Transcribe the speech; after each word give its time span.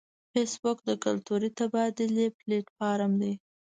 فېسبوک 0.31 0.77
د 0.87 0.91
کلتوري 1.03 1.49
تبادلې 1.59 2.27
پلیټ 2.37 2.65
فارم 2.77 3.11
دی 3.21 3.33